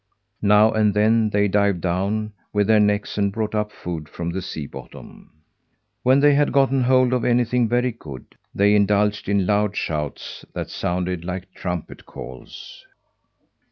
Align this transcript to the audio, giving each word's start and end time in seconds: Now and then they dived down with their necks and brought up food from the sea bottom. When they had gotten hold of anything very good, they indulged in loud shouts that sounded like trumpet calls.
Now 0.41 0.71
and 0.71 0.95
then 0.95 1.29
they 1.29 1.47
dived 1.47 1.81
down 1.81 2.33
with 2.51 2.65
their 2.65 2.79
necks 2.79 3.19
and 3.19 3.31
brought 3.31 3.53
up 3.53 3.71
food 3.71 4.09
from 4.09 4.31
the 4.31 4.41
sea 4.41 4.65
bottom. 4.65 5.29
When 6.01 6.21
they 6.21 6.33
had 6.33 6.51
gotten 6.51 6.81
hold 6.85 7.13
of 7.13 7.23
anything 7.23 7.67
very 7.69 7.91
good, 7.91 8.25
they 8.55 8.73
indulged 8.73 9.29
in 9.29 9.45
loud 9.45 9.77
shouts 9.77 10.43
that 10.55 10.71
sounded 10.71 11.23
like 11.23 11.53
trumpet 11.53 12.07
calls. 12.07 12.83